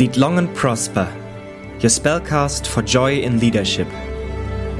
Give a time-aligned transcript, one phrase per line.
[0.00, 1.06] Lead long and prosper.
[1.80, 3.86] Your spellcast for joy in leadership.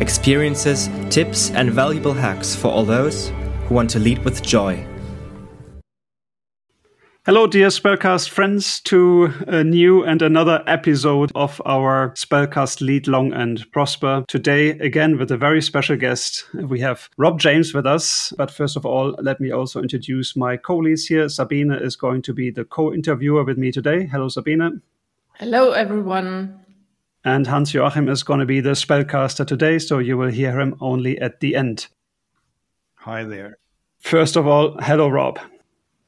[0.01, 3.29] Experiences, tips, and valuable hacks for all those
[3.67, 4.83] who want to lead with joy.
[7.26, 13.30] Hello, dear Spellcast friends, to a new and another episode of our Spellcast Lead Long
[13.34, 14.25] and Prosper.
[14.26, 16.47] Today, again, with a very special guest.
[16.55, 18.33] We have Rob James with us.
[18.39, 21.29] But first of all, let me also introduce my colleagues here.
[21.29, 24.07] Sabine is going to be the co interviewer with me today.
[24.07, 24.80] Hello, Sabine.
[25.41, 26.61] Hello, everyone.
[27.25, 30.77] And Hans Joachim is going to be the spellcaster today, so you will hear him
[30.83, 31.87] only at the end.
[32.97, 33.57] Hi there.
[34.01, 35.39] First of all, hello, Rob.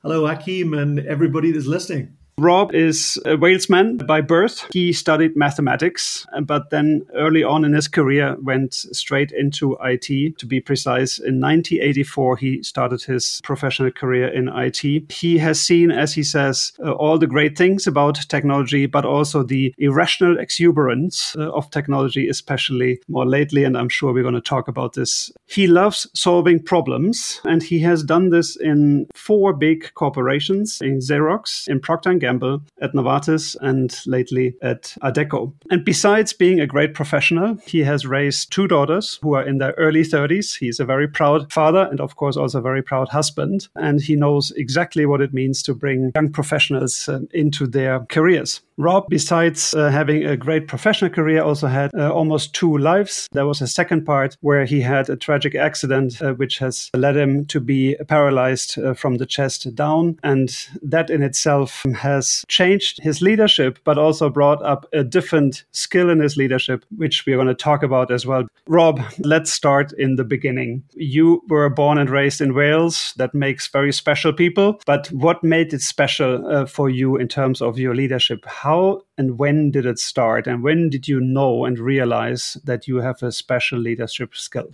[0.03, 2.15] Hello, Achim, and everybody that's listening.
[2.39, 4.67] Rob is a Walesman by birth.
[4.73, 10.39] He studied mathematics, but then early on in his career went straight into IT.
[10.39, 15.13] To be precise, in 1984, he started his professional career in IT.
[15.13, 19.43] He has seen, as he says, uh, all the great things about technology, but also
[19.43, 23.65] the irrational exuberance uh, of technology, especially more lately.
[23.65, 25.31] And I'm sure we're going to talk about this.
[25.47, 31.69] He loves solving problems, and he has done this in four big corporations in Xerox,
[31.69, 35.53] in Procter Gamble, at Novartis, and lately at Adecco.
[35.71, 39.75] And besides being a great professional, he has raised two daughters who are in their
[39.77, 40.57] early 30s.
[40.57, 43.69] He's a very proud father and, of course, also a very proud husband.
[43.75, 48.61] And he knows exactly what it means to bring young professionals uh, into their careers.
[48.79, 53.29] Rob, besides uh, having a great professional career, also had uh, almost two lives.
[53.33, 57.17] There was a second part where he had a tragic accident, uh, which has led
[57.17, 60.19] him to be paralyzed uh, from the chest down.
[60.23, 60.49] And
[60.83, 62.12] that in itself has
[62.49, 67.37] changed his leadership, but also brought up a different skill in his leadership, which we're
[67.37, 68.47] going to talk about as well.
[68.67, 70.83] Rob, let's start in the beginning.
[70.95, 73.15] You were born and raised in Wales.
[73.17, 74.81] That makes very special people.
[74.87, 78.43] But what made it special uh, for you in terms of your leadership?
[78.63, 80.47] how and when did it start?
[80.47, 84.71] And when did you know and realize that you have a special leadership skill?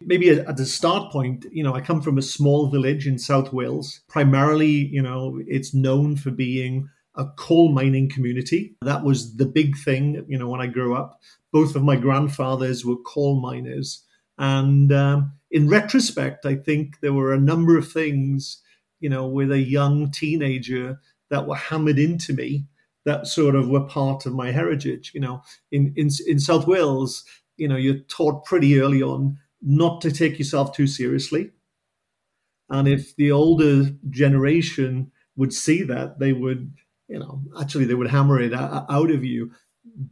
[0.00, 3.52] Maybe at the start point, you know, I come from a small village in South
[3.52, 4.00] Wales.
[4.08, 8.76] Primarily, you know, it's known for being a coal mining community.
[8.82, 11.20] That was the big thing, you know, when I grew up.
[11.52, 14.04] Both of my grandfathers were coal miners.
[14.38, 18.62] And um, in retrospect, I think there were a number of things,
[19.00, 22.66] you know, with a young teenager that were hammered into me
[23.04, 25.12] that sort of were part of my heritage.
[25.14, 25.42] You know,
[25.72, 27.24] in in in South Wales,
[27.56, 31.50] you know, you're taught pretty early on not to take yourself too seriously,
[32.70, 36.74] and if the older generation would see that, they would,
[37.08, 39.52] you know, actually they would hammer it out of you.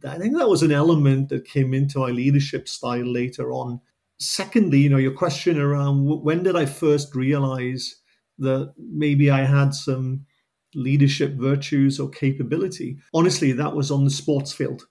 [0.07, 3.79] I think that was an element that came into my leadership style later on.
[4.19, 7.97] Secondly, you know, your question around when did I first realize
[8.39, 10.25] that maybe I had some
[10.73, 12.97] leadership virtues or capability.
[13.13, 14.87] Honestly, that was on the sports field.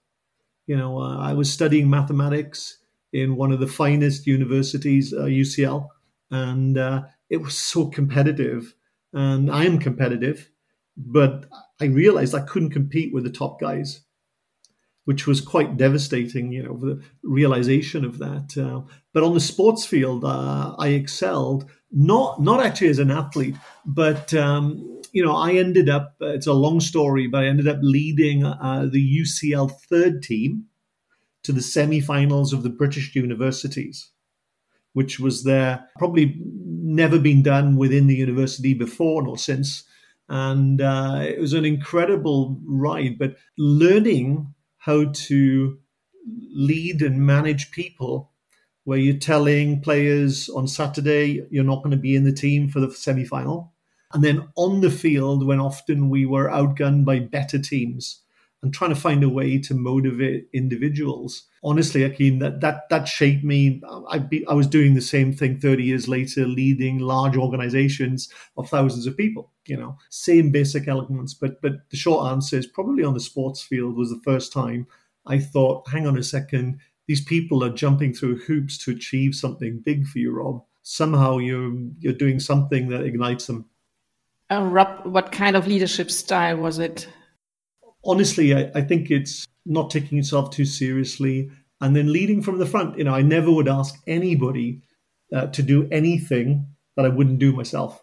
[0.65, 2.77] You know, uh, I was studying mathematics
[3.13, 5.87] in one of the finest universities, uh, UCL,
[6.31, 8.73] and uh, it was so competitive.
[9.13, 10.49] And I am competitive,
[10.95, 11.45] but
[11.81, 14.01] I realized I couldn't compete with the top guys,
[15.05, 18.57] which was quite devastating, you know, the realization of that.
[18.57, 18.81] Uh,
[19.13, 24.33] but on the sports field, uh, I excelled, not, not actually as an athlete, but
[24.33, 28.43] um, you know, I ended up, it's a long story, but I ended up leading
[28.43, 30.65] uh, the UCL third team
[31.47, 34.11] to the semi-finals of the British universities,
[34.93, 39.83] which was there probably never been done within the university before nor since.
[40.29, 45.79] And uh, it was an incredible ride, but learning how to
[46.53, 48.31] lead and manage people
[48.83, 52.79] where you're telling players on Saturday you're not going to be in the team for
[52.79, 53.73] the semi final
[54.13, 58.21] and then on the field, when often we were outgunned by better teams
[58.63, 61.43] and trying to find a way to motivate individuals.
[61.63, 63.81] Honestly, Achim, that that that shaped me.
[64.09, 68.69] I be, I was doing the same thing 30 years later, leading large organizations of
[68.69, 69.51] thousands of people.
[69.65, 71.33] You know, same basic elements.
[71.33, 74.87] But but the short answer is probably on the sports field was the first time
[75.27, 79.79] I thought, hang on a second, these people are jumping through hoops to achieve something
[79.79, 80.63] big for you, Rob.
[80.83, 83.65] Somehow you're you're doing something that ignites them.
[84.49, 87.09] Uh, Rob, what kind of leadership style was it?
[88.03, 91.49] Honestly, I, I think it's not taking yourself too seriously
[91.81, 92.97] and then leading from the front.
[92.97, 94.81] You know, I never would ask anybody
[95.33, 98.01] uh, to do anything that I wouldn't do myself.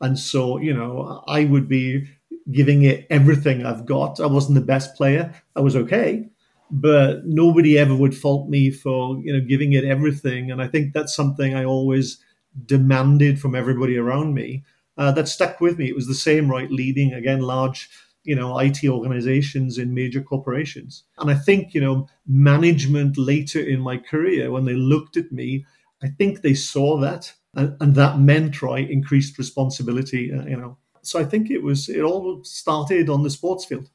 [0.00, 2.08] And so, you know, I would be
[2.50, 4.20] giving it everything I've got.
[4.20, 5.34] I wasn't the best player.
[5.56, 6.28] I was okay,
[6.70, 10.50] but nobody ever would fault me for, you know, giving it everything.
[10.50, 12.18] And I think that's something I always
[12.66, 14.64] demanded from everybody around me
[14.98, 15.88] uh, that stuck with me.
[15.88, 16.70] It was the same, right?
[16.70, 17.88] Leading again large
[18.24, 21.04] you know, IT organizations in major corporations.
[21.18, 25.64] And I think, you know, management later in my career, when they looked at me,
[26.02, 27.32] I think they saw that.
[27.54, 30.78] And, and that meant, right, increased responsibility, uh, you know.
[31.02, 33.90] So I think it was, it all started on the sports field.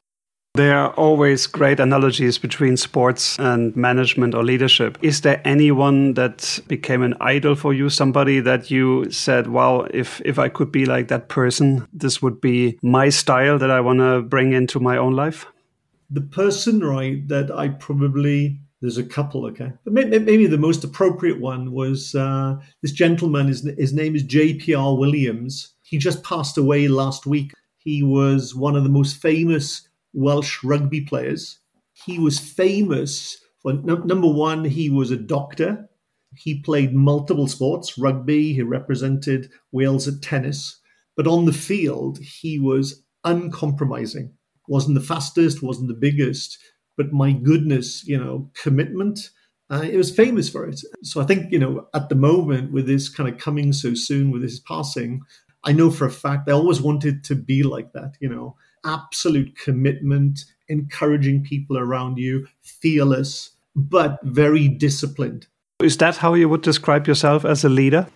[0.54, 4.98] There are always great analogies between sports and management or leadership.
[5.00, 7.88] Is there anyone that became an idol for you?
[7.88, 12.40] Somebody that you said, wow, if, if I could be like that person, this would
[12.40, 15.46] be my style that I want to bring into my own life?
[16.10, 19.72] The person, right, that I probably, there's a couple, okay.
[19.84, 24.96] But maybe the most appropriate one was uh, this gentleman, his, his name is J.P.R.
[24.96, 25.74] Williams.
[25.82, 27.52] He just passed away last week.
[27.78, 31.58] He was one of the most famous Welsh rugby players.
[31.92, 35.88] He was famous for no, number one, he was a doctor.
[36.34, 40.80] He played multiple sports, rugby, he represented Wales at tennis.
[41.16, 44.32] But on the field, he was uncompromising.
[44.68, 46.58] Wasn't the fastest, wasn't the biggest,
[46.96, 49.30] but my goodness, you know, commitment.
[49.68, 50.80] Uh, it was famous for it.
[51.02, 54.30] So I think, you know, at the moment, with this kind of coming so soon,
[54.30, 55.22] with his passing,
[55.64, 59.56] I know for a fact I always wanted to be like that, you know, absolute
[59.58, 65.46] commitment, encouraging people around you, fearless, but very disciplined.
[65.82, 68.06] Is that how you would describe yourself as a leader?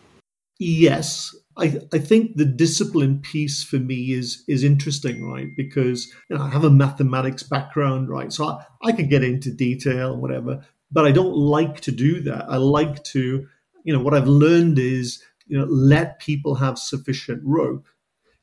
[0.59, 1.35] Yes.
[1.57, 5.49] I, I think the discipline piece for me is is interesting, right?
[5.57, 8.33] Because you know, I have a mathematics background, right?
[8.33, 12.21] So I, I could get into detail and whatever, but I don't like to do
[12.23, 12.47] that.
[12.49, 13.47] I like to,
[13.85, 17.87] you know, what I've learned is, you know, let people have sufficient rope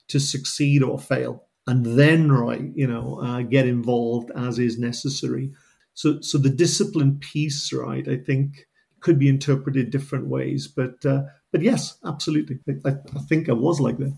[0.08, 5.52] to succeed or fail and then right you know uh, get involved as is necessary
[5.94, 8.68] so so the discipline piece right i think
[9.00, 13.80] could be interpreted different ways but uh, but yes absolutely I, I think i was
[13.80, 14.14] like that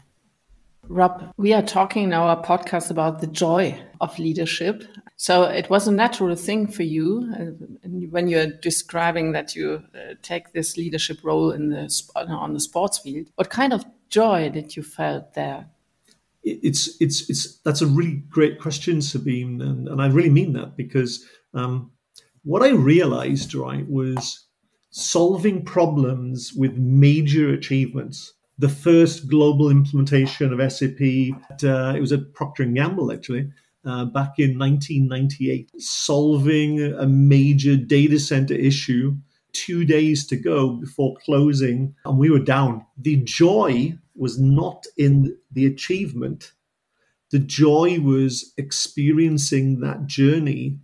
[0.90, 4.84] Rob, we are talking in our podcast about the joy of leadership.
[5.16, 10.16] So it was a natural thing for you uh, when you're describing that you uh,
[10.22, 13.28] take this leadership role in the on the sports field.
[13.36, 15.68] What kind of joy did you felt there?
[16.44, 20.76] It's it's it's that's a really great question, Sabine, and, and I really mean that
[20.76, 21.92] because um,
[22.44, 24.46] what I realized right was
[24.90, 28.34] solving problems with major achievements.
[28.60, 31.02] The first global implementation of SAP,
[31.64, 33.50] uh, it was at Procter and Gamble actually.
[33.86, 39.14] Uh, back in 1998, solving a major data center issue
[39.66, 42.86] two days to go before closing, and we were down.
[42.98, 46.52] The joy was not in the achievement.
[47.32, 50.80] The joy was experiencing that journey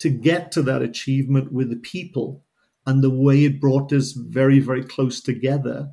[0.00, 2.42] to get to that achievement with the people
[2.86, 5.90] and the way it brought us very, very close together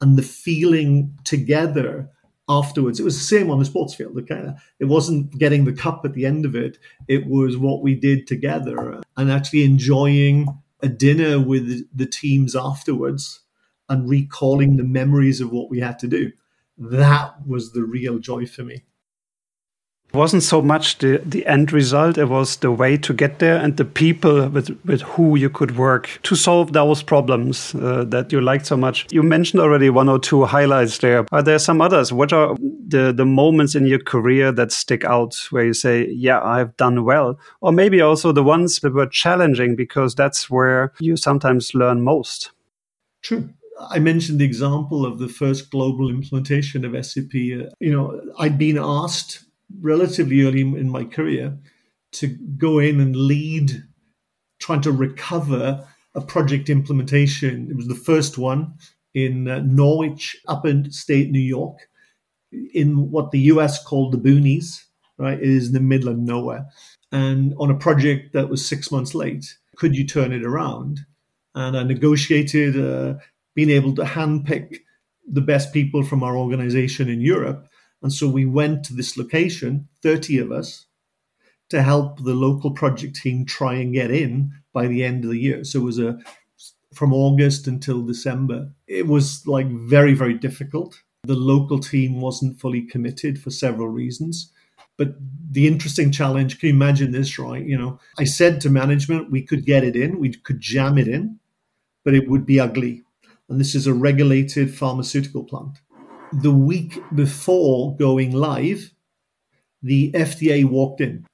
[0.00, 2.10] and the feeling together
[2.48, 2.98] afterwards.
[2.98, 4.18] It was the same on the sports field.
[4.18, 4.52] Okay?
[4.80, 8.26] It wasn't getting the cup at the end of it, it was what we did
[8.26, 10.48] together and actually enjoying
[10.82, 13.40] a dinner with the teams afterwards
[13.88, 16.32] and recalling the memories of what we had to do.
[16.78, 18.84] That was the real joy for me.
[20.14, 23.76] Wasn't so much the, the end result, it was the way to get there and
[23.76, 28.40] the people with, with who you could work to solve those problems uh, that you
[28.40, 29.06] liked so much.
[29.10, 31.24] You mentioned already one or two highlights there.
[31.32, 32.12] Are there some others?
[32.12, 32.54] What are
[32.86, 37.04] the, the moments in your career that stick out where you say, yeah, I've done
[37.04, 37.38] well?
[37.62, 42.50] Or maybe also the ones that were challenging because that's where you sometimes learn most.
[43.22, 43.48] True.
[43.90, 47.34] I mentioned the example of the first global implementation of SAP.
[47.34, 49.44] Uh, you know, I'd been asked
[49.80, 51.56] relatively early in my career
[52.12, 53.82] to go in and lead
[54.58, 57.68] trying to recover a project implementation.
[57.70, 58.74] It was the first one
[59.14, 61.78] in uh, Norwich, upstate New York,
[62.74, 64.84] in what the US called the boonies,
[65.18, 65.38] right?
[65.38, 66.66] It is in the middle of nowhere.
[67.10, 71.00] And on a project that was six months late, could you turn it around?
[71.54, 73.14] And I negotiated uh,
[73.54, 74.78] being able to handpick
[75.26, 77.68] the best people from our organization in Europe.
[78.02, 80.86] And so we went to this location, 30 of us,
[81.70, 85.38] to help the local project team try and get in by the end of the
[85.38, 85.64] year.
[85.64, 86.18] So it was a
[86.92, 88.70] from August until December.
[88.86, 91.00] It was like very, very difficult.
[91.24, 94.52] The local team wasn't fully committed for several reasons.
[94.98, 95.14] But
[95.50, 97.64] the interesting challenge, can you imagine this, right?
[97.64, 101.08] You know, I said to management, we could get it in, we could jam it
[101.08, 101.38] in,
[102.04, 103.04] but it would be ugly
[103.52, 105.78] and this is a regulated pharmaceutical plant.
[106.40, 108.94] The week before going live,
[109.82, 111.26] the FDA walked in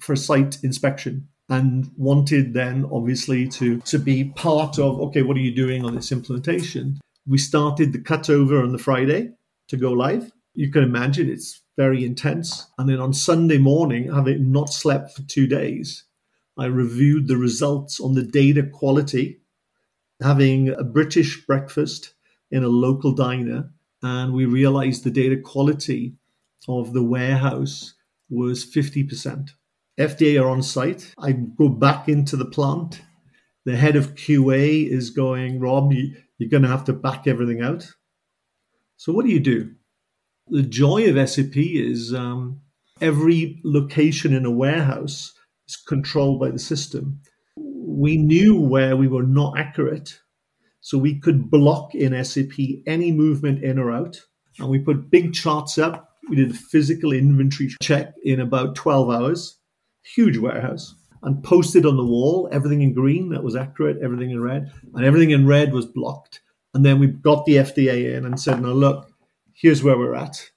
[0.00, 5.40] for site inspection and wanted then obviously to, to be part of okay, what are
[5.40, 7.00] you doing on this implementation?
[7.28, 9.32] We started the cutover on the Friday
[9.68, 10.32] to go live.
[10.54, 12.66] You can imagine it's very intense.
[12.76, 16.04] And then on Sunday morning, having not slept for two days,
[16.58, 19.40] I reviewed the results on the data quality,
[20.20, 22.14] having a British breakfast
[22.50, 23.70] in a local diner,
[24.02, 26.14] and we realized the data quality
[26.68, 27.94] of the warehouse
[28.28, 29.50] was 50%.
[29.98, 31.14] FDA are on site.
[31.18, 33.02] I go back into the plant.
[33.64, 37.60] The head of QA is going, Rob, you, you're going to have to back everything
[37.60, 37.86] out.
[38.96, 39.72] So, what do you do?
[40.48, 42.60] The joy of SAP is um,
[43.00, 45.34] every location in a warehouse
[45.68, 47.20] is controlled by the system.
[47.56, 50.18] We knew where we were not accurate,
[50.80, 54.20] so we could block in SAP any movement in or out.
[54.58, 56.16] And we put big charts up.
[56.28, 59.58] We did a physical inventory check in about 12 hours,
[60.02, 64.40] huge warehouse, and posted on the wall everything in green that was accurate, everything in
[64.40, 66.40] red, and everything in red was blocked.
[66.74, 69.10] And then we got the FDA in and said, now look,
[69.54, 70.50] here's where we're at.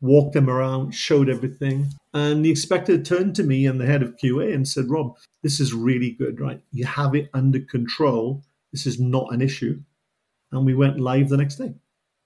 [0.00, 1.88] Walked them around, showed everything.
[2.12, 5.60] And the inspector turned to me and the head of QA and said, Rob, this
[5.60, 6.60] is really good, right?
[6.72, 8.42] You have it under control.
[8.72, 9.80] This is not an issue.
[10.50, 11.74] And we went live the next day.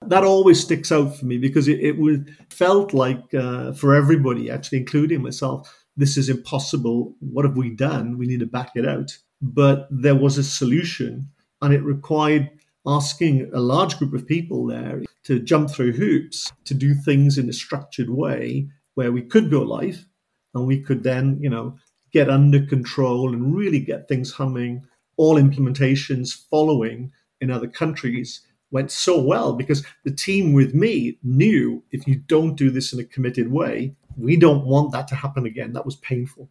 [0.01, 4.49] That always sticks out for me because it, it was, felt like uh, for everybody,
[4.49, 7.15] actually, including myself, this is impossible.
[7.19, 8.17] What have we done?
[8.17, 9.17] We need to back it out.
[9.41, 11.29] But there was a solution
[11.61, 12.49] and it required
[12.85, 17.49] asking a large group of people there to jump through hoops to do things in
[17.49, 20.05] a structured way where we could go live
[20.53, 21.75] and we could then, you know,
[22.13, 24.85] get under control and really get things humming.
[25.17, 31.83] All implementations following in other countries went so well because the team with me knew
[31.91, 35.45] if you don't do this in a committed way, we don't want that to happen
[35.45, 35.73] again.
[35.73, 36.49] That was painful.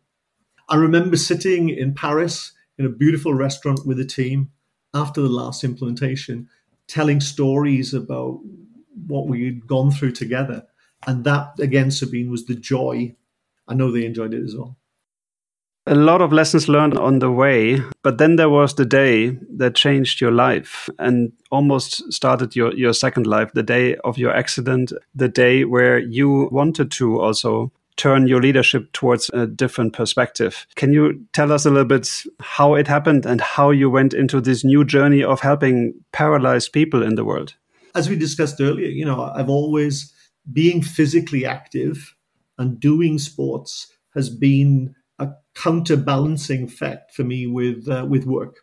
[0.69, 4.51] I remember sitting in Paris in a beautiful restaurant with the team
[4.95, 6.49] after the last implementation,
[6.89, 8.41] telling stories about
[9.07, 10.67] what we had gone through together.
[11.07, 13.15] And that, again, Sabine, was the joy.
[13.69, 14.77] I know they enjoyed it as well.
[15.89, 19.77] A lot of lessons learned on the way, but then there was the day that
[19.77, 24.93] changed your life and almost started your, your second life, the day of your accident,
[25.15, 30.67] the day where you wanted to also turn your leadership towards a different perspective.
[30.75, 34.41] Can you tell us a little bit how it happened and how you went into
[34.41, 37.55] this new journey of helping paralyzed people in the world?
[37.95, 40.13] As we discussed earlier, you know, I've always
[40.53, 42.17] being physically active
[42.59, 44.97] and doing sports has been
[45.57, 48.59] counterbalancing effect for me with uh, with work.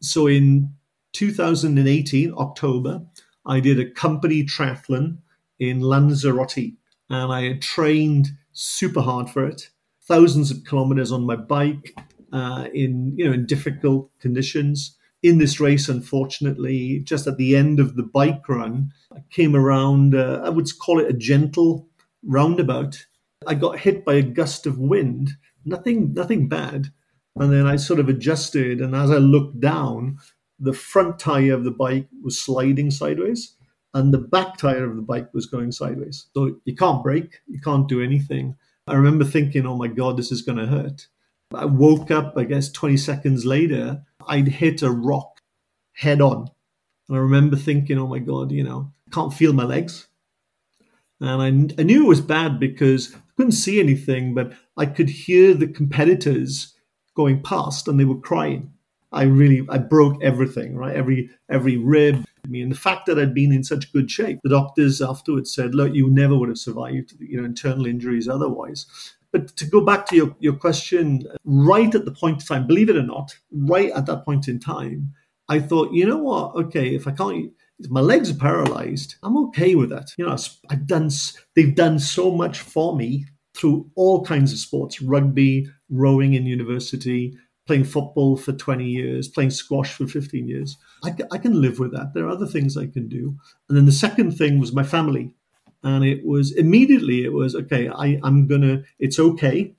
[0.00, 0.74] So in
[1.12, 3.02] 2018 October,
[3.46, 5.18] I did a company triathlon
[5.58, 6.74] in Lanzarote,
[7.08, 9.70] and I had trained super hard for it.
[10.06, 11.94] Thousands of kilometers on my bike
[12.32, 14.96] uh, in you know in difficult conditions.
[15.22, 20.14] In this race, unfortunately, just at the end of the bike run, I came around.
[20.14, 21.88] Uh, I would call it a gentle
[22.22, 23.06] roundabout.
[23.46, 25.30] I got hit by a gust of wind.
[25.66, 26.86] Nothing, nothing bad.
[27.38, 30.18] And then I sort of adjusted, and as I looked down,
[30.58, 33.56] the front tire of the bike was sliding sideways
[33.96, 36.26] and the back tire of the bike was going sideways.
[36.34, 38.54] So you can't brake, you can't do anything.
[38.86, 41.08] I remember thinking, oh my God, this is going to hurt.
[41.54, 45.40] I woke up, I guess, 20 seconds later, I'd hit a rock
[45.94, 46.50] head on.
[47.08, 50.08] And I remember thinking, oh my God, you know, can't feel my legs.
[51.20, 55.08] And I, I knew it was bad because I couldn't see anything, but I could
[55.08, 56.74] hear the competitors
[57.14, 58.72] going past and they were crying.
[59.12, 60.94] I really I broke everything, right?
[60.94, 62.24] Every every rib.
[62.44, 65.74] I mean, the fact that I'd been in such good shape, the doctors afterwards said,
[65.74, 68.86] "Look, you never would have survived, you know, internal injuries otherwise."
[69.32, 72.88] But to go back to your, your question, right at the point in time, believe
[72.88, 75.12] it or not, right at that point in time,
[75.48, 76.54] I thought, you know what?
[76.54, 77.52] Okay, if I can't,
[77.88, 80.12] my legs are paralyzed, I'm okay with that.
[80.16, 80.36] You know,
[80.70, 81.10] I've done,
[81.54, 87.36] they've done so much for me through all kinds of sports, rugby, rowing in university,
[87.66, 90.76] playing football for 20 years, playing squash for 15 years.
[91.04, 92.14] I, I can live with that.
[92.14, 93.36] There are other things I can do.
[93.68, 95.32] And then the second thing was my family.
[95.82, 99.74] And it was immediately, it was, okay, I, I'm going to, it's okay.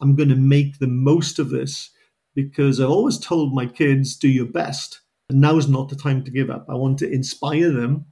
[0.00, 1.90] I'm going to make the most of this
[2.34, 5.00] because I've always told my kids, do your best.
[5.30, 6.66] Now is not the time to give up.
[6.68, 8.06] I want to inspire them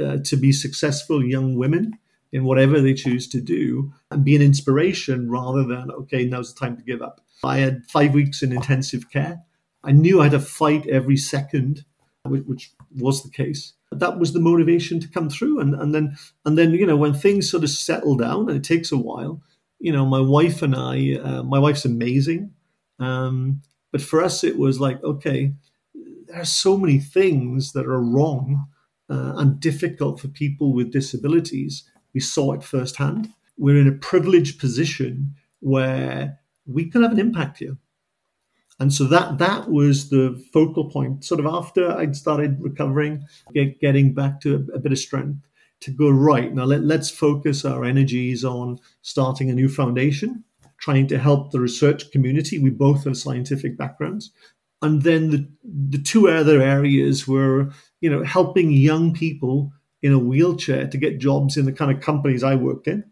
[0.00, 1.98] uh, to be successful young women
[2.32, 6.60] in whatever they choose to do and be an inspiration rather than, okay, now's the
[6.60, 7.20] time to give up.
[7.44, 9.42] I had five weeks in intensive care.
[9.84, 11.84] I knew I had to fight every second,
[12.24, 13.72] which was the case.
[13.92, 15.60] That was the motivation to come through.
[15.60, 18.64] And, and then, and then, you know, when things sort of settle down, and it
[18.64, 19.40] takes a while,
[19.78, 22.52] you know, my wife and I, uh, my wife's amazing.
[22.98, 23.62] Um,
[23.92, 25.52] but for us, it was like, okay,
[26.28, 28.66] there are so many things that are wrong
[29.08, 33.28] uh, and difficult for people with disabilities we saw it firsthand.
[33.58, 37.76] We're in a privileged position where we can have an impact here.
[38.80, 41.26] And so that that was the focal point.
[41.26, 45.46] Sort of after I'd started recovering, get, getting back to a, a, bit of strength,
[45.80, 46.64] to go right now.
[46.64, 50.42] Let, let's focus our energies on starting a new foundation,
[50.78, 52.58] trying to help the research community.
[52.58, 54.30] We both have scientific backgrounds,
[54.86, 55.48] and then the
[55.90, 61.18] the two other areas were you know helping young people in a wheelchair to get
[61.18, 63.04] jobs in the kind of companies I worked in.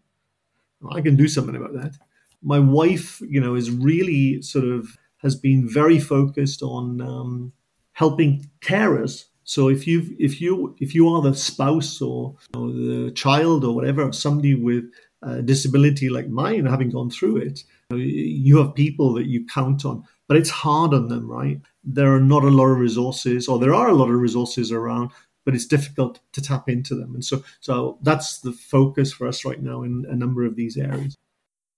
[0.91, 1.97] I can do something about that.
[2.41, 7.51] My wife, you know, is really sort of has been very focused on um,
[7.93, 9.25] helping carers.
[9.43, 13.75] So if you if you if you are the spouse or, or the child or
[13.75, 14.85] whatever of somebody with
[15.21, 20.03] a disability like mine, having gone through it, you have people that you count on,
[20.27, 21.59] but it's hard on them, right?
[21.83, 25.11] There are not a lot of resources, or there are a lot of resources around,
[25.45, 27.13] but it's difficult to tap into them.
[27.13, 30.77] And so, so that's the focus for us right now in a number of these
[30.77, 31.15] areas.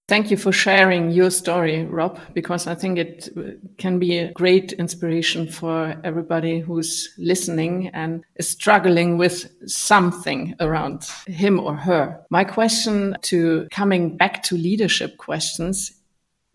[0.08, 3.42] Thank you for sharing your story, Rob, because I think it uh,
[3.78, 11.04] can be a great inspiration for everybody who's listening and is struggling with something around
[11.26, 12.22] him or her.
[12.30, 15.92] My question to coming back to leadership questions,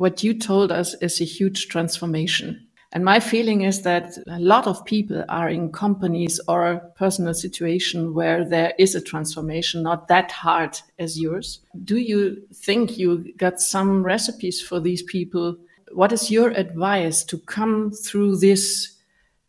[0.03, 2.67] what you told us is a huge transformation.
[2.91, 7.35] And my feeling is that a lot of people are in companies or a personal
[7.35, 11.61] situation where there is a transformation, not that hard as yours.
[11.85, 15.57] Do you think you got some recipes for these people?
[15.93, 18.97] What is your advice to come through this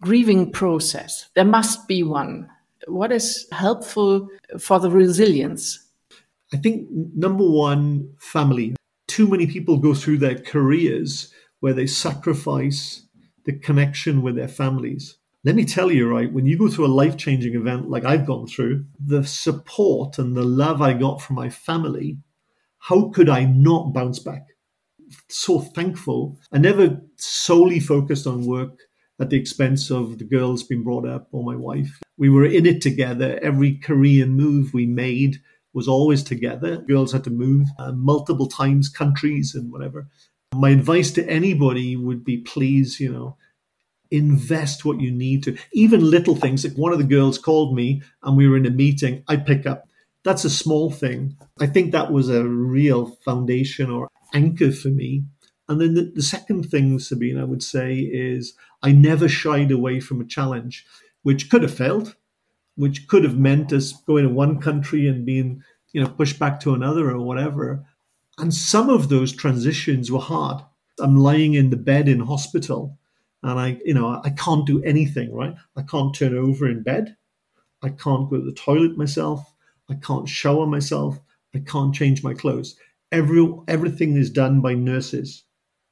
[0.02, 1.30] grieving process?
[1.34, 2.48] There must be one.
[2.86, 4.28] What is helpful
[4.60, 5.80] for the resilience?
[6.54, 8.76] I think number one, family.
[9.14, 13.06] Too many people go through their careers where they sacrifice
[13.46, 15.20] the connection with their families.
[15.44, 18.26] Let me tell you, right, when you go through a life changing event like I've
[18.26, 22.18] gone through, the support and the love I got from my family,
[22.80, 24.48] how could I not bounce back?
[25.30, 26.40] So thankful.
[26.52, 28.80] I never solely focused on work
[29.20, 32.02] at the expense of the girls being brought up or my wife.
[32.18, 33.40] We were in it together.
[33.44, 35.40] Every career move we made
[35.74, 36.78] was always together.
[36.78, 40.08] Girls had to move uh, multiple times, countries, and whatever.
[40.56, 43.38] My advice to anybody would be please, you know,
[44.12, 45.58] invest what you need to.
[45.74, 46.64] Even little things.
[46.64, 49.66] Like one of the girls called me and we were in a meeting, I pick
[49.66, 49.90] up.
[50.24, 51.36] That's a small thing.
[51.60, 55.24] I think that was a real foundation or anchor for me.
[55.68, 60.00] And then the, the second thing, Sabine, I would say is I never shied away
[60.00, 60.86] from a challenge,
[61.24, 62.16] which could have failed,
[62.76, 66.60] which could have meant us going to one country and being, you know, pushed back
[66.60, 67.86] to another or whatever.
[68.38, 70.64] And some of those transitions were hard.
[71.00, 72.98] I'm lying in the bed in hospital
[73.44, 75.56] and I, you know, I can't do anything, right?
[75.76, 77.16] I can't turn over in bed.
[77.82, 79.54] I can't go to the toilet myself.
[79.90, 81.20] I can't shower myself.
[81.54, 82.76] I can't change my clothes.
[83.12, 85.44] Every, everything is done by nurses.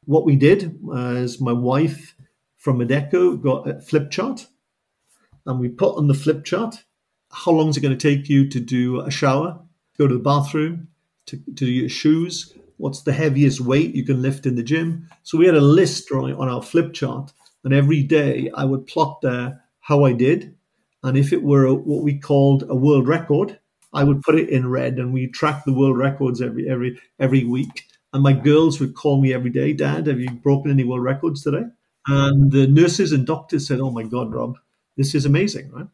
[0.05, 2.15] What we did uh, is my wife
[2.57, 4.47] from Adecco got a flip chart
[5.45, 6.83] and we put on the flip chart
[7.33, 9.59] how long is it going to take you to do a shower,
[9.97, 10.87] go to the bathroom,
[11.27, 12.53] to, to do your shoes.
[12.77, 15.07] What's the heaviest weight you can lift in the gym?
[15.23, 17.31] So we had a list on, on our flip chart,
[17.63, 20.55] and every day I would plot there how I did.
[21.03, 23.59] And if it were a, what we called a world record,
[23.93, 27.43] I would put it in red, and we track the world records every every every
[27.43, 27.87] week.
[28.13, 31.43] And my girls would call me every day, Dad, have you broken any world records
[31.43, 31.63] today?
[32.07, 34.57] And the nurses and doctors said, Oh my God, Rob,
[34.97, 35.87] this is amazing, right?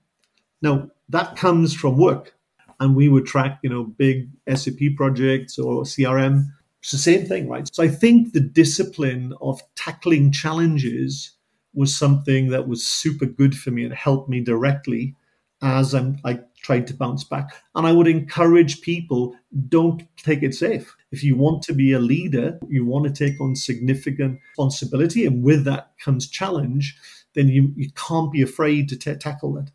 [0.61, 2.35] Now that comes from work
[2.79, 6.47] and we would track, you know, big SAP projects or CRM.
[6.81, 7.67] It's the same thing, right?
[7.73, 11.31] So I think the discipline of tackling challenges
[11.73, 15.15] was something that was super good for me and helped me directly
[15.61, 17.49] as I'm, I tried to bounce back.
[17.75, 19.35] And I would encourage people
[19.69, 20.95] don't take it safe.
[21.11, 25.43] If you want to be a leader, you want to take on significant responsibility, and
[25.43, 26.97] with that comes challenge,
[27.37, 29.71] then you, you can't be afraid to t- tackle that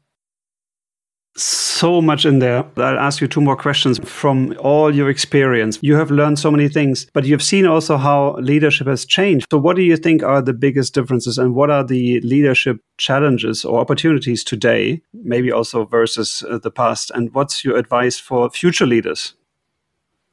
[1.82, 2.64] so much in there.
[2.76, 5.78] I'll ask you two more questions from all your experience.
[5.82, 9.46] You have learned so many things, but you've seen also how leadership has changed.
[9.50, 13.64] So, what do you think are the biggest differences, and what are the leadership challenges
[13.64, 17.10] or opportunities today, maybe also versus uh, the past?
[17.14, 19.34] And what's your advice for future leaders?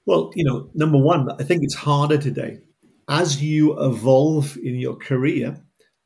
[0.05, 2.59] Well, you know, number one, I think it's harder today.
[3.07, 5.59] As you evolve in your career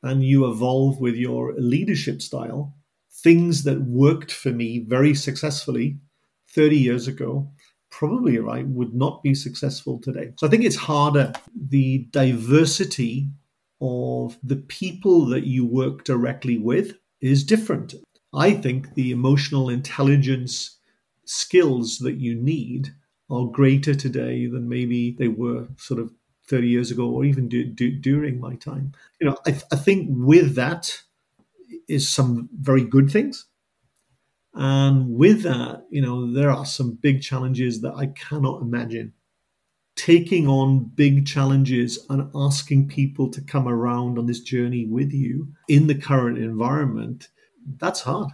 [0.03, 2.75] and you evolve with your leadership style,
[3.11, 5.97] things that worked for me very successfully
[6.49, 7.49] 30 years ago
[7.89, 10.31] probably right would not be successful today.
[10.37, 11.31] So i think it's harder.
[11.69, 13.29] The diversity
[13.81, 17.93] of the people that you work directly with is different.
[18.33, 20.79] I think the emotional intelligence
[21.25, 22.89] skills that you need
[23.29, 26.11] are greater today than maybe they were sort of
[26.47, 28.93] 30 years ago or even do, do, during my time.
[29.19, 31.01] You know, I, I think with that
[31.87, 33.45] is some very good things.
[34.53, 39.13] And with that, you know, there are some big challenges that I cannot imagine.
[39.95, 45.53] Taking on big challenges and asking people to come around on this journey with you
[45.67, 47.29] in the current environment,
[47.77, 48.31] that's hard.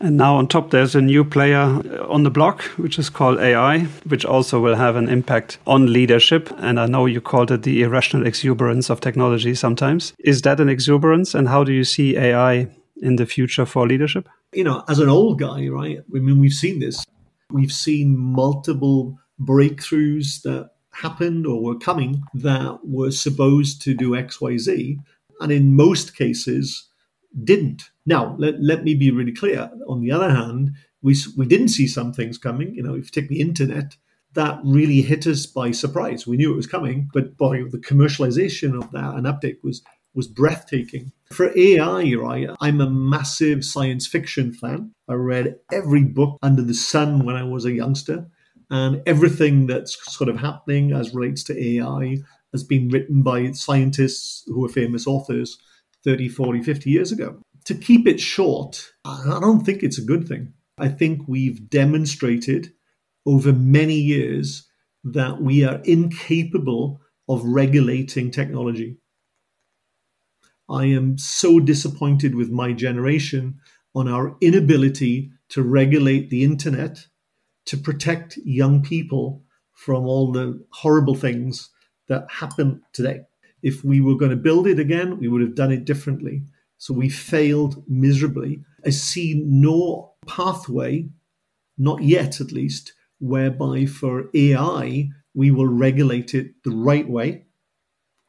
[0.00, 1.62] And now on top, there's a new player
[2.08, 6.50] on the block, which is called AI, which also will have an impact on leadership.
[6.58, 10.12] And I know you called it the irrational exuberance of technology sometimes.
[10.18, 11.34] Is that an exuberance?
[11.34, 12.68] And how do you see AI
[13.02, 14.28] in the future for leadership?
[14.52, 15.98] You know, as an old guy, right?
[16.14, 17.04] I mean, we've seen this.
[17.50, 24.98] We've seen multiple breakthroughs that happened or were coming that were supposed to do XYZ.
[25.40, 26.88] And in most cases,
[27.42, 27.90] didn't.
[28.06, 29.70] Now, let, let me be really clear.
[29.88, 32.74] On the other hand, we, we didn't see some things coming.
[32.74, 33.96] You know, if you take the internet,
[34.34, 36.26] that really hit us by surprise.
[36.26, 39.82] We knew it was coming, but boy, the commercialization of that and uptake was
[40.14, 41.10] was breathtaking.
[41.32, 44.92] For AI, right, I'm a massive science fiction fan.
[45.08, 48.28] I read every book under the sun when I was a youngster,
[48.70, 52.18] and everything that's sort of happening as relates to AI
[52.52, 55.58] has been written by scientists who are famous authors
[56.04, 57.40] 30, 40, 50 years ago.
[57.64, 60.52] To keep it short, I don't think it's a good thing.
[60.78, 62.72] I think we've demonstrated
[63.26, 64.68] over many years
[65.02, 68.98] that we are incapable of regulating technology.
[70.68, 73.60] I am so disappointed with my generation
[73.94, 77.06] on our inability to regulate the internet
[77.66, 81.70] to protect young people from all the horrible things
[82.08, 83.20] that happen today.
[83.64, 86.42] If we were going to build it again, we would have done it differently.
[86.76, 88.62] So we failed miserably.
[88.84, 91.08] I see no pathway,
[91.78, 97.46] not yet at least, whereby for AI we will regulate it the right way.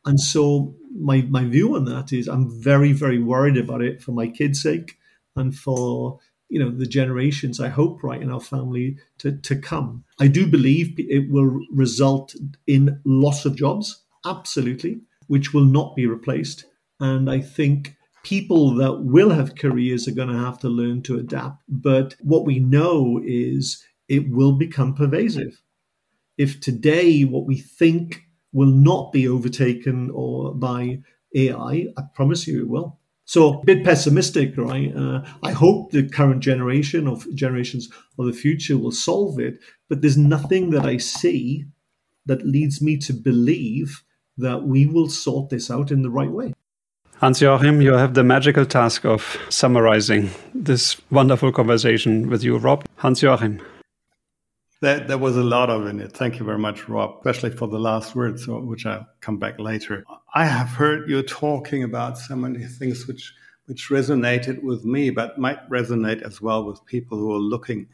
[0.05, 4.13] And so my my view on that is I'm very very worried about it for
[4.13, 4.97] my kids' sake
[5.35, 10.05] and for you know the generations I hope right in our family to to come.
[10.17, 12.35] I do believe it will result
[12.67, 16.65] in loss of jobs, absolutely which will not be replaced.
[16.99, 21.17] And I think people that will have careers are going to have to learn to
[21.17, 21.63] adapt.
[21.67, 25.61] But what we know is it will become pervasive.
[26.37, 31.01] If today what we think will not be overtaken or by
[31.35, 32.99] AI, I promise you it will.
[33.25, 34.95] So a bit pessimistic, right?
[34.95, 39.59] Uh, I hope the current generation of generations of the future will solve it,
[39.89, 41.65] but there's nothing that I see
[42.27, 44.03] that leads me to believe
[44.37, 46.53] that we will sort this out in the right way.
[47.17, 52.85] Hans Joachim, you have the magical task of summarizing this wonderful conversation with you, Rob.
[52.97, 53.61] Hans Joachim.
[54.81, 56.11] There, there was a lot of in it.
[56.11, 60.03] Thank you very much, Rob, especially for the last words, which I'll come back later.
[60.33, 63.33] I have heard you talking about so many things which,
[63.67, 67.87] which resonated with me, but might resonate as well with people who are looking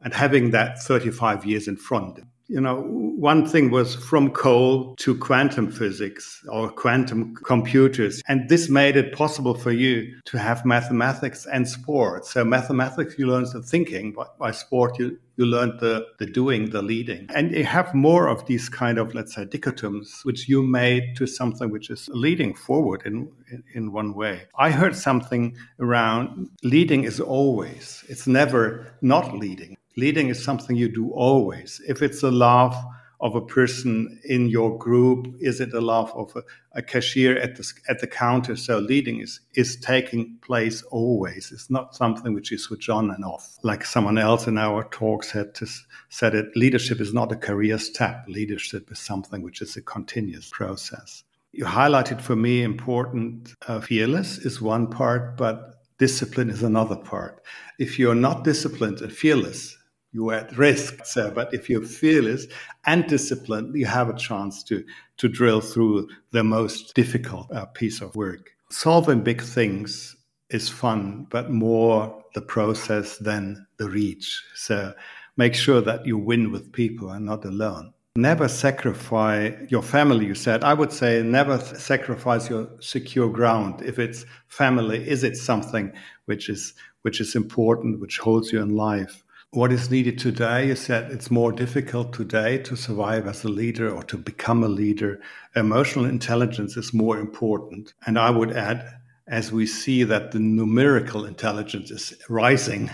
[0.00, 2.20] and having that 35 years in front
[2.50, 8.20] you know, one thing was from coal to quantum physics or quantum computers.
[8.26, 12.26] And this made it possible for you to have mathematics and sport.
[12.26, 16.70] So mathematics, you learned the thinking, but by sport, you, you learned the, the doing,
[16.70, 17.28] the leading.
[17.32, 21.28] And you have more of these kind of, let's say, dichotoms, which you made to
[21.28, 24.48] something which is leading forward in, in, in one way.
[24.58, 29.76] I heard something around leading is always, it's never not leading.
[30.00, 31.80] Leading is something you do always.
[31.86, 32.76] If it's a laugh
[33.20, 37.56] of a person in your group, is it a laugh of a, a cashier at
[37.56, 38.56] the at the counter?
[38.56, 41.52] So leading is is taking place always.
[41.52, 43.58] It's not something which you switch on and off.
[43.62, 45.66] Like someone else in our talk said to,
[46.08, 46.46] said it.
[46.56, 48.24] Leadership is not a career step.
[48.26, 51.24] Leadership is something which is a continuous process.
[51.52, 53.54] You highlighted for me important.
[53.68, 55.56] Uh, fearless is one part, but
[55.98, 57.42] discipline is another part.
[57.78, 59.76] If you're not disciplined and fearless,
[60.12, 61.04] you're at risk.
[61.04, 62.46] So, but if you're fearless
[62.86, 64.84] and disciplined, you have a chance to
[65.18, 68.50] to drill through the most difficult uh, piece of work.
[68.70, 70.16] Solving big things
[70.48, 74.42] is fun, but more the process than the reach.
[74.54, 74.94] So,
[75.36, 77.92] make sure that you win with people and not alone.
[78.16, 80.64] Never sacrifice your family, you said.
[80.64, 83.82] I would say never sacrifice your secure ground.
[83.82, 85.92] If it's family, is it something
[86.24, 89.22] which is which is important, which holds you in life?
[89.52, 93.90] What is needed today is that it's more difficult today to survive as a leader
[93.90, 95.20] or to become a leader.
[95.56, 97.92] Emotional intelligence is more important.
[98.06, 98.88] And I would add,
[99.26, 102.90] as we see that the numerical intelligence is rising,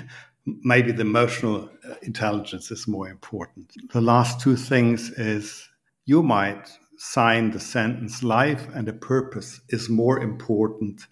[0.47, 3.73] maybe the emotional uh, intelligence is more important.
[3.92, 5.69] The last two things is
[6.07, 11.07] you might sign the sentence life and a purpose is more important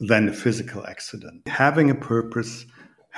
[0.00, 1.46] than a physical accident.
[1.46, 2.64] Having a purpose,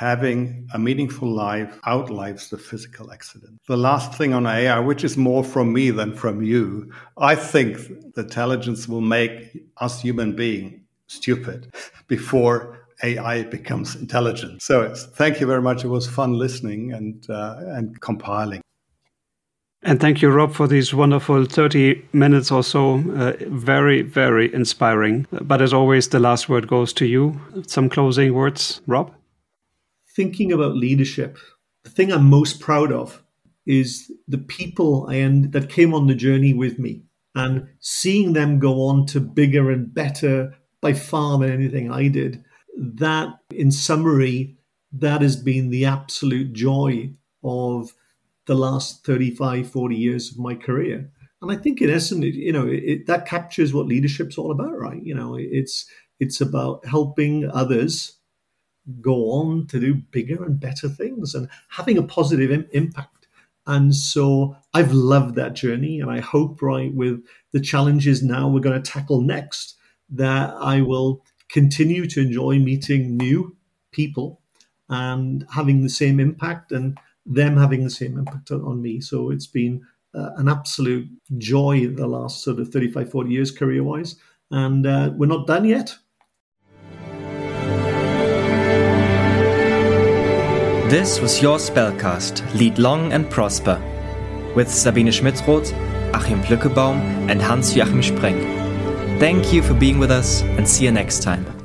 [0.00, 3.60] having a meaningful life outlives the physical accident.
[3.68, 7.76] The last thing on AI, which is more from me than from you, I think
[8.14, 11.74] the intelligence will make us human beings stupid
[12.08, 14.62] before AI becomes intelligent.
[14.62, 15.84] So thank you very much.
[15.84, 18.62] It was fun listening and uh, and compiling.
[19.82, 23.02] And thank you, Rob, for these wonderful 30 minutes or so.
[23.16, 25.26] Uh, very, very inspiring.
[25.30, 27.40] But as always, the last word goes to you.
[27.66, 29.10] Some closing words, Rob?
[30.16, 31.38] Thinking about leadership,
[31.84, 33.22] the thing I'm most proud of
[33.66, 37.02] is the people I end, that came on the journey with me
[37.34, 42.44] and seeing them go on to bigger and better by far than anything I did
[42.76, 44.56] that, in summary,
[44.92, 47.12] that has been the absolute joy
[47.44, 47.92] of
[48.46, 51.10] the last 35, 40 years of my career.
[51.42, 55.02] And I think, in essence, you know, it, that captures what leadership's all about, right?
[55.02, 55.86] You know, it's
[56.18, 58.18] it's about helping others
[59.00, 63.28] go on to do bigger and better things and having a positive Im- impact.
[63.66, 68.60] And so I've loved that journey, and I hope, right, with the challenges now we're
[68.60, 69.76] going to tackle next,
[70.10, 73.56] that I will continue to enjoy meeting new
[73.92, 74.40] people
[74.88, 79.00] and having the same impact and them having the same impact on me.
[79.00, 83.84] So it's been uh, an absolute joy the last sort of 35, 40 years career
[83.84, 84.16] wise.
[84.50, 85.96] And uh, we're not done yet.
[90.90, 93.81] This was your Spellcast, Lead Long and Prosper,
[94.57, 95.70] with Sabine Schmittroth,
[96.12, 96.98] Achim Plückebaum,
[97.31, 99.20] and Hans-Joachim Spreng.
[99.20, 101.59] Thank you for being with us and see you next time.